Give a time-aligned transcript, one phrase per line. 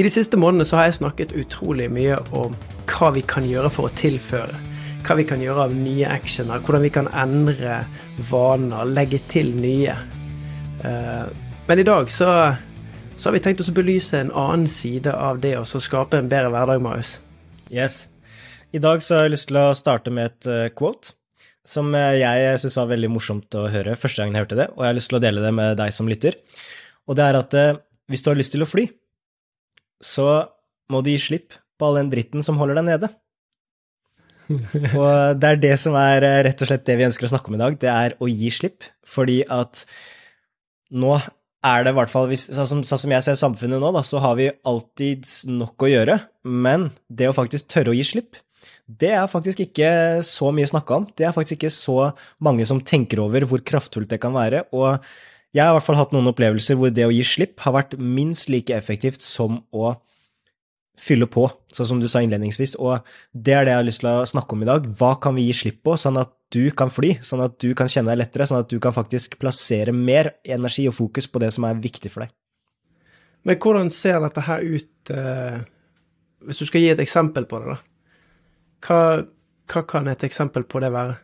[0.00, 2.54] I de siste månedene så har jeg snakket utrolig mye om
[2.88, 4.56] hva vi kan gjøre for å tilføre.
[5.04, 7.82] Hva vi kan gjøre av nye actioner, hvordan vi kan endre
[8.30, 9.96] vaner, legge til nye.
[10.88, 11.26] Eh,
[11.66, 12.30] men i dag så,
[13.12, 16.30] så har vi tenkt oss å belyse en annen side av det å skape en
[16.32, 17.18] bedre hverdag, Marius.
[17.68, 18.06] Yes.
[18.72, 21.12] I dag så har jeg lyst til å starte med et uh, quote
[21.68, 24.88] som jeg syns var veldig morsomt å høre første gang jeg hørte det, og jeg
[24.88, 26.40] har lyst til å dele det med deg som lytter.
[27.04, 27.56] Og det er at
[28.10, 28.88] hvis du har lyst til å fly,
[30.02, 30.28] så
[30.90, 33.10] må du gi slipp på all den dritten som holder deg nede.
[34.98, 37.52] og det er det som er eh, rett og slett det vi ønsker å snakke
[37.52, 38.88] om i dag, det er å gi slipp.
[39.06, 39.84] Fordi at
[40.90, 41.14] nå
[41.66, 44.36] er det i hvert fall, sånn sånn som jeg ser samfunnet nå, da, så har
[44.38, 46.16] vi alltid nok å gjøre.
[46.48, 48.40] Men det å faktisk tørre å gi slipp,
[48.90, 49.90] det er faktisk ikke
[50.26, 51.06] så mye snakka om.
[51.16, 51.98] Det er faktisk ikke så
[52.42, 54.64] mange som tenker over hvor kraftfullt det kan være.
[54.74, 55.04] Og
[55.54, 57.96] jeg har i hvert fall hatt noen opplevelser hvor det å gi slipp har vært
[57.98, 59.96] minst like effektivt som å
[61.00, 62.76] fylle på, sånn som du sa innledningsvis.
[62.78, 63.00] Og
[63.32, 64.86] det er det jeg har lyst til å snakke om i dag.
[65.00, 67.90] Hva kan vi gi slipp på, sånn at du kan fly, sånn at du kan
[67.90, 71.52] kjenne deg lettere, sånn at du kan faktisk plassere mer energi og fokus på det
[71.56, 72.34] som er viktig for deg.
[73.48, 75.60] Men hvordan ser dette her ut, eh,
[76.44, 77.78] hvis du skal gi et eksempel på det, da?
[78.84, 79.00] Hva,
[79.72, 81.16] hva kan et eksempel på det være?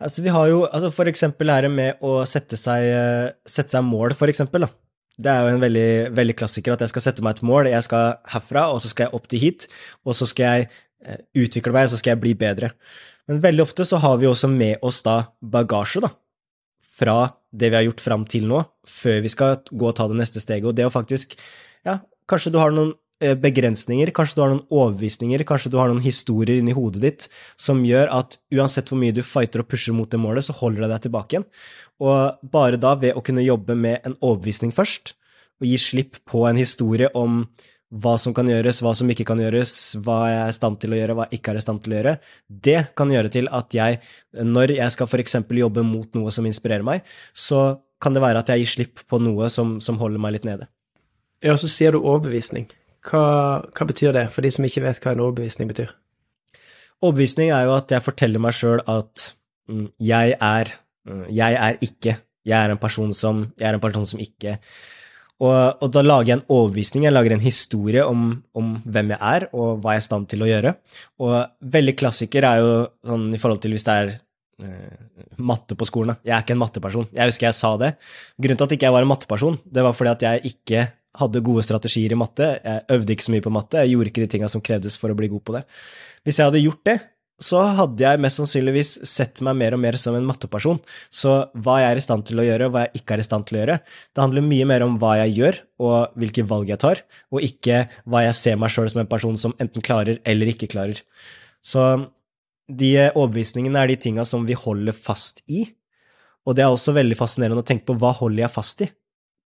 [0.00, 3.84] Altså, vi har jo altså for eksempel her med å sette seg, eh, sette seg
[3.84, 4.70] mål, for eksempel, da.
[5.20, 7.68] Det er jo en veldig, veldig, klassiker at jeg skal sette meg et mål.
[7.68, 9.66] Jeg skal herfra, og så skal jeg opp til hit,
[10.08, 10.70] og så skal jeg
[11.04, 12.72] eh, utvikle meg, og så skal jeg bli bedre.
[13.28, 16.14] Men veldig ofte så har vi også med oss da bagasje, da.
[17.00, 17.18] Fra
[17.52, 20.40] det vi har gjort fram til nå, før vi skal gå og ta det neste
[20.40, 20.68] steget.
[20.68, 21.36] Og det å faktisk
[21.84, 26.02] Ja, kanskje du har noen begrensninger, kanskje du har noen overbevisninger, kanskje du har noen
[26.04, 27.26] historier inni hodet ditt
[27.60, 30.86] som gjør at uansett hvor mye du fighter og pusher mot det målet, så holder
[30.86, 31.48] det deg tilbake igjen.
[32.00, 35.14] Og bare da, ved å kunne jobbe med en overbevisning først,
[35.60, 37.44] og gi slipp på en historie om
[37.90, 40.94] hva som kan gjøres, hva som ikke kan gjøres, hva jeg er i stand til
[40.94, 42.16] å gjøre, hva jeg ikke er i stand til å gjøre,
[42.66, 44.00] det kan gjøre til at jeg,
[44.46, 45.40] når jeg skal f.eks.
[45.60, 49.20] jobbe mot noe som inspirerer meg, så kan det være at jeg gir slipp på
[49.20, 50.70] noe som, som holder meg litt nede.
[51.44, 52.68] Ja, så sier du overbevisning.
[53.06, 53.24] Hva,
[53.64, 55.92] hva, betyr det, for de som ikke vet hva en overbevisning betyr?
[57.00, 59.30] Overbevisning er jo at jeg forteller meg sjøl at
[59.70, 60.74] mm, jeg er
[61.08, 62.16] mm, Jeg er ikke.
[62.44, 64.58] Jeg er en person som Jeg er en person som ikke
[65.40, 68.24] og, og, da lager jeg en overbevisning, jeg lager en historie om,
[68.56, 70.74] om, hvem jeg er, og hva jeg er i stand til å gjøre.
[71.24, 71.36] Og
[71.76, 72.74] veldig klassiker er jo
[73.08, 76.18] sånn i forhold til hvis det er uh, matte på skolen.
[76.28, 77.08] Jeg er ikke en matteperson.
[77.16, 77.94] Jeg husker jeg sa det.
[78.36, 80.84] Grunnen til at jeg ikke var en matteperson, det var fordi at jeg ikke
[81.18, 82.52] hadde gode strategier i matte.
[82.62, 85.12] Jeg øvde ikke så mye på matte, jeg gjorde ikke de tinga som krevdes for
[85.12, 85.64] å bli god på det.
[86.26, 86.98] Hvis jeg hadde gjort det,
[87.40, 90.78] så hadde jeg mest sannsynligvis sett meg mer og mer som en matteperson.
[91.08, 93.26] Så hva jeg er i stand til å gjøre, og hva jeg ikke er i
[93.26, 96.72] stand til å gjøre, det handler mye mer om hva jeg gjør, og hvilke valg
[96.72, 100.20] jeg tar, og ikke hva jeg ser meg sjøl som en person som enten klarer
[100.28, 101.00] eller ikke klarer.
[101.64, 101.86] Så
[102.70, 105.64] de overbevisningene er de tinga som vi holder fast i,
[106.44, 108.92] og det er også veldig fascinerende å tenke på hva holder jeg fast i?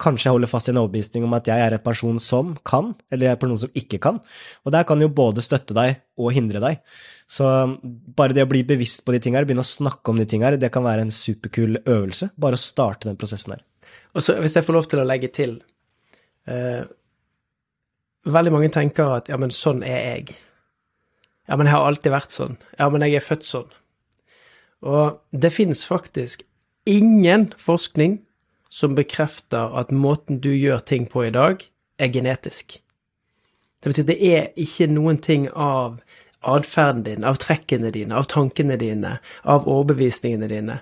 [0.00, 2.94] Kanskje jeg holder fast i en overbevisning om at jeg er en person som kan,
[3.12, 4.20] eller jeg er en person som ikke kan.
[4.64, 6.80] Og der kan jo både støtte deg og hindre deg.
[7.30, 7.46] Så
[8.16, 10.72] bare det å bli bevisst på de tingene, begynne å snakke om de tingene, det
[10.74, 12.32] kan være en superkul øvelse.
[12.40, 13.66] Bare å starte den prosessen her.
[14.16, 15.60] Og så hvis jeg får lov til å legge til
[16.50, 16.88] eh,
[18.20, 20.34] Veldig mange tenker at ja, men sånn er jeg.
[21.48, 22.58] Ja, men jeg har alltid vært sånn.
[22.76, 23.70] Ja, men jeg er født sånn.
[24.84, 26.44] Og det fins faktisk
[26.88, 28.18] ingen forskning
[28.70, 31.64] som bekrefter at måten du gjør ting på i dag,
[31.98, 32.78] er genetisk.
[33.82, 35.98] Det betyr at det er ikke noen ting av
[36.40, 40.78] atferden din, av trekkene dine, av tankene dine, av overbevisningene dine,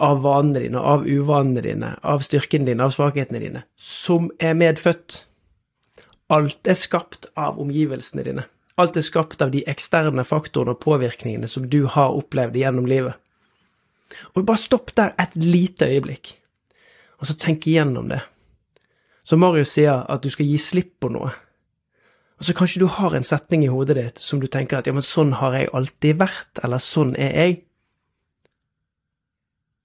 [0.00, 5.24] av vanene dine, av uvanene dine, av styrkene dine, av svakhetene dine, som er medfødt.
[6.30, 8.46] Alt er skapt av omgivelsene dine.
[8.80, 13.18] Alt er skapt av de eksterne faktorene og påvirkningene som du har opplevd gjennom livet.
[14.34, 16.36] Og bare stopp der et lite øyeblikk
[17.20, 18.22] og så tenk igjennom det.
[19.22, 21.30] Så Marius sier at du skal gi slipp på noe.
[22.40, 24.94] Og så kanskje du har en setning i hodet ditt som du tenker at ja,
[24.96, 27.58] men sånn har jeg alltid vært, eller sånn er jeg.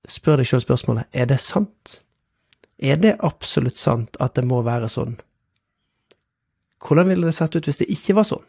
[0.08, 2.00] Spør deg sjøl spørsmålet er det sant?
[2.80, 5.18] Er det absolutt sant at det må være sånn?
[6.86, 8.48] Hvordan ville det sett ut hvis det ikke var sånn?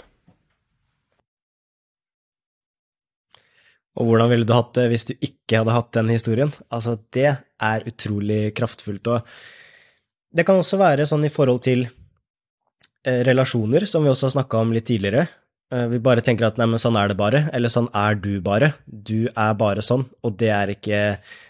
[3.97, 6.53] Og hvordan ville du hatt det hvis du ikke hadde hatt den historien?
[6.69, 9.09] Altså, det er utrolig kraftfullt.
[9.13, 14.37] Og det kan også være sånn i forhold til eh, relasjoner, som vi også har
[14.39, 15.25] snakka om litt tidligere.
[15.73, 18.35] Eh, vi bare tenker at nei, men sånn er det bare, eller sånn er du
[18.45, 18.75] bare.
[18.87, 21.03] Du er bare sånn, og det er ikke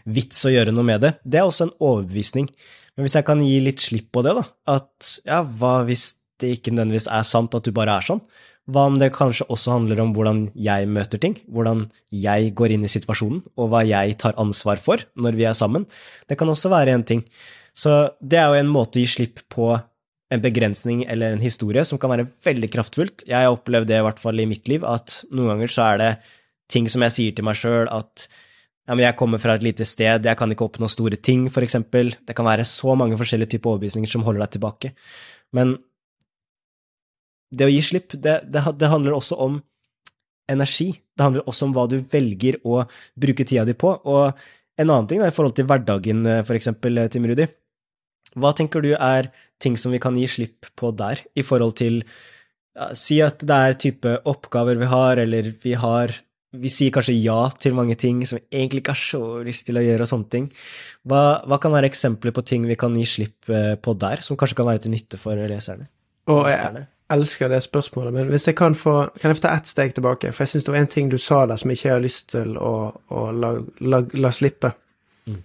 [0.08, 1.16] vits å gjøre noe med det.
[1.24, 2.48] Det er også en overbevisning.
[2.96, 4.46] Men hvis jeg kan gi litt slipp på det, da,
[4.78, 8.22] at ja, hva hvis det ikke nødvendigvis er sant at du bare er sånn?
[8.66, 12.86] Hva om det kanskje også handler om hvordan jeg møter ting, hvordan jeg går inn
[12.86, 15.86] i situasjonen, og hva jeg tar ansvar for når vi er sammen?
[16.26, 17.22] Det kan også være en ting.
[17.76, 19.76] Så det er jo en måte å gi slipp på
[20.34, 23.26] en begrensning eller en historie som kan være veldig kraftfullt.
[23.28, 26.02] Jeg har opplevd det i hvert fall i mitt liv, at noen ganger så er
[26.02, 26.10] det
[26.72, 28.26] ting som jeg sier til meg sjøl, at
[28.86, 31.66] ja, men jeg kommer fra et lite sted, jeg kan ikke oppnå store ting, for
[31.66, 32.12] eksempel.
[32.26, 34.92] Det kan være så mange forskjellige typer overbevisninger som holder deg tilbake.
[35.54, 35.74] Men
[37.56, 39.58] det å gi slipp, det, det, det, handler også om
[40.52, 40.92] energi.
[41.16, 42.84] Det handler også om hva du velger å
[43.18, 43.92] bruke tida di på.
[44.06, 44.36] Og
[44.76, 47.48] en annen ting da, i forhold til hverdagen, for eksempel, Tim Rudi.
[48.36, 49.30] Hva tenker du er
[49.62, 52.02] ting som vi kan gi slipp på der, i forhold til
[52.76, 56.12] ja, Si at det er type oppgaver vi har, eller vi har
[56.56, 59.78] vi sier kanskje ja til mange ting som vi egentlig ikke har så lyst til
[59.78, 60.48] å gjøre, og sånne ting.
[61.08, 64.38] Hva, hva, kan være eksempler på ting vi kan gi slipp eh, på der, som
[64.38, 65.88] kanskje kan være til nytte for leserne?
[66.32, 69.66] Og jeg elsker det spørsmålet, men hvis jeg kan få Kan jeg få ta ett
[69.66, 70.32] steg tilbake?
[70.32, 72.28] For jeg syns det var en ting du sa der som jeg ikke har lyst
[72.30, 72.74] til å,
[73.08, 74.72] å la, la, la, slippe.
[75.26, 75.42] Mm.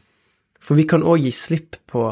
[0.60, 2.08] For vi kan òg gi slipp på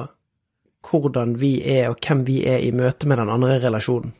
[0.90, 4.13] hvordan vi er, og hvem vi er i møte med den andre relasjonen.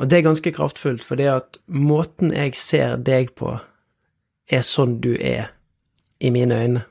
[0.00, 3.58] Og det er ganske kraftfullt, for det at måten jeg ser deg på,
[4.48, 5.50] er sånn du er
[6.20, 6.84] i mine øyne.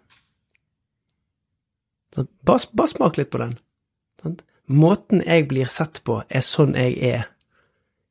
[2.16, 3.58] Bare, bare smak litt på den.
[4.70, 7.28] Måten jeg blir sett på, er sånn jeg er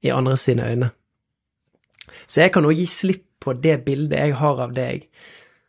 [0.02, 0.92] i andre sine øyne.
[2.26, 5.06] Så jeg kan òg gi slipp på det bildet jeg har av deg,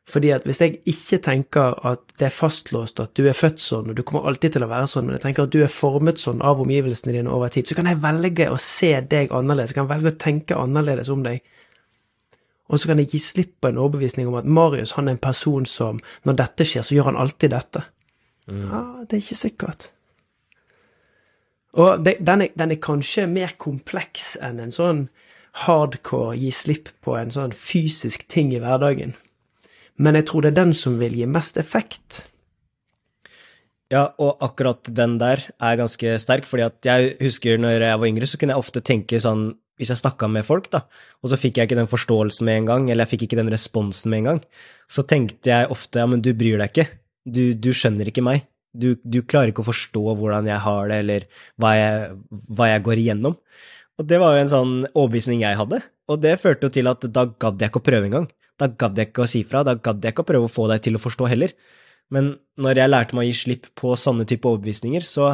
[0.09, 3.91] fordi at hvis jeg ikke tenker at det er fastlåst, at du er født sånn,
[3.91, 6.21] og du kommer alltid til å være sånn, men jeg tenker at du er formet
[6.21, 9.81] sånn av omgivelsene dine over tid, så kan jeg velge å se deg annerledes, jeg
[9.83, 11.44] kan velge å tenke annerledes om deg.
[12.69, 15.21] Og så kan jeg gi slipp på en overbevisning om at Marius han er en
[15.21, 17.86] person som, når dette skjer, så gjør han alltid dette.
[18.50, 18.65] Mm.
[18.65, 19.89] Ja, det er ikke sikkert.
[21.77, 25.04] Og det, den, er, den er kanskje mer kompleks enn en sånn
[25.66, 29.16] hardcore gi slipp på en sånn fysisk ting i hverdagen.
[30.00, 32.24] Men jeg tror det er den som vil gi mest effekt.
[33.89, 38.12] Ja, og akkurat den der er ganske sterk, fordi at jeg husker når jeg var
[38.12, 39.50] yngre, så kunne jeg ofte tenke sånn
[39.80, 40.83] hvis jeg snakka med folk, da,
[41.24, 43.51] og så fikk jeg ikke den forståelsen med en gang, eller jeg fikk ikke den
[43.54, 44.42] responsen med en gang,
[44.92, 48.44] så tenkte jeg ofte ja, men du bryr deg ikke, du, du skjønner ikke meg,
[48.74, 51.27] du, du, klarer ikke å forstå hvordan jeg har det, eller
[51.62, 52.18] hva jeg,
[52.54, 53.38] hva jeg går igjennom.
[54.00, 57.07] Og det var jo en sånn overbevisning jeg hadde, og det førte jo til at
[57.13, 58.30] da gadd jeg ikke å prøve engang.
[58.60, 60.68] Da gadd jeg ikke å si fra, da gadd jeg ikke å prøve å få
[60.71, 61.54] deg til å forstå heller.
[62.13, 65.33] Men når jeg lærte meg å gi slipp på sånne type overbevisninger, så,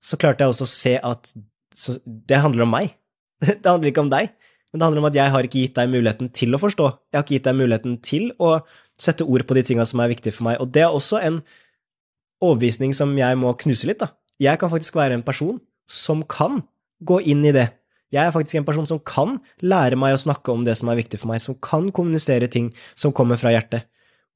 [0.00, 1.32] så klarte jeg også å se at
[2.04, 2.96] det handler om meg.
[3.42, 4.28] Det handler ikke om deg,
[4.70, 6.84] men det handler om at jeg har ikke gitt deg muligheten til å forstå.
[7.10, 8.52] Jeg har ikke gitt deg muligheten til å
[9.02, 10.60] sette ord på de tinga som er viktige for meg.
[10.62, 11.40] Og det er også en
[12.42, 14.10] overbevisning som jeg må knuse litt, da.
[14.42, 16.64] Jeg kan faktisk være en person som kan
[17.06, 17.68] gå inn i det
[18.12, 20.98] jeg er faktisk en person som kan lære meg å snakke om det som er
[21.00, 23.88] viktig for meg, som kan kommunisere ting som kommer fra hjertet.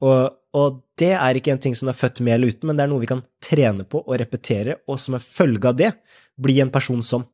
[0.04, 2.86] Og, og det er ikke en ting som er født med eller uten, men det
[2.86, 5.90] er noe vi kan trene på og repetere, og som en følge av det
[6.40, 7.26] bli en person som.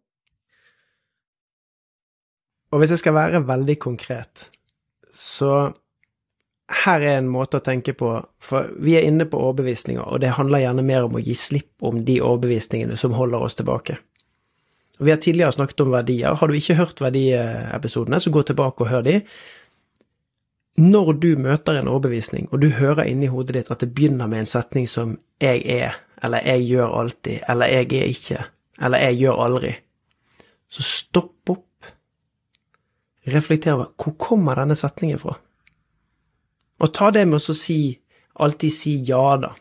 [2.72, 4.48] Og hvis jeg skal være veldig konkret,
[5.14, 5.70] så
[6.70, 10.36] her er en måte å tenke på, for vi er inne på overbevisninger, og det
[10.38, 13.98] handler gjerne mer om å gi slipp om de overbevisningene som holder oss tilbake.
[15.02, 16.36] Vi har tidligere snakket om verdier.
[16.38, 19.18] Har du ikke hørt verdiepisodene, så gå tilbake og hør de.
[20.78, 24.44] Når du møter en overbevisning, og du hører inni hodet ditt at det begynner med
[24.44, 28.44] en setning som 'jeg er', eller 'jeg gjør alltid', eller 'jeg er ikke',
[28.80, 29.74] eller 'jeg gjør aldri',
[30.68, 31.84] så stopp opp.
[33.26, 35.38] Reflekter over hvor kommer denne setningen fra?
[36.82, 37.80] Og ta det med å si
[38.42, 39.52] alltid si ja, da.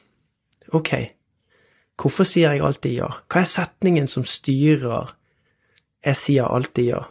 [0.74, 0.94] Ok,
[2.02, 3.10] hvorfor sier jeg alltid ja?
[3.30, 5.12] Hva er setningen som styrer
[6.02, 7.02] jeg sier alltid ja.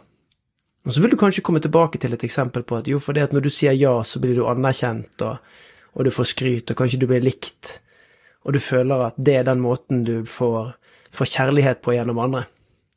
[0.85, 3.27] Og så vil du kanskje komme tilbake til et eksempel på at jo, for det
[3.29, 5.37] at når du sier ja, så blir du anerkjent, og,
[5.93, 7.77] og du får skryt, og kanskje du blir likt,
[8.43, 10.73] og du føler at det er den måten du får,
[11.13, 12.47] får kjærlighet på gjennom andre.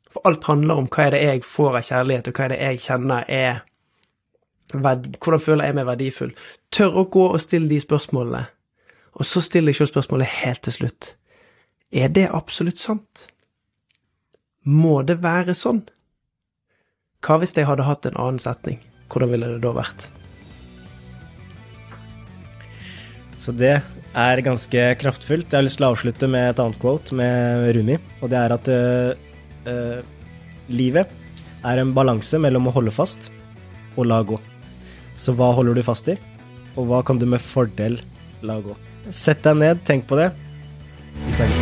[0.09, 2.59] For alt handler om hva er det jeg får av kjærlighet, og hva er det
[2.63, 3.63] jeg kjenner er
[4.73, 6.33] Hvordan føler jeg meg verdifull?
[6.73, 8.45] Tør å gå og stille de spørsmålene.
[9.15, 11.11] Og så stiller jeg selv spørsmålet helt til slutt.
[11.95, 13.27] Er det absolutt sant?
[14.65, 15.83] Må det være sånn?
[17.25, 18.81] Hva hvis jeg hadde hatt en annen setning?
[19.09, 20.07] Hvordan ville det da vært?
[23.37, 23.77] Så det
[24.15, 25.51] er ganske kraftfullt.
[25.51, 28.55] Jeg har lyst til å avslutte med et annet quote med Rumi, og det er
[28.55, 29.11] at uh,
[29.69, 29.99] uh,
[30.71, 31.11] livet
[31.65, 33.29] er en balanse mellom å holde fast
[33.95, 34.39] og la gå.
[35.15, 36.17] Så hva holder du fast i,
[36.75, 37.99] og hva kan du med fordel
[38.45, 38.75] la gå?
[39.09, 40.31] Sett deg ned, tenk på det.
[41.25, 41.54] Vi snakkes.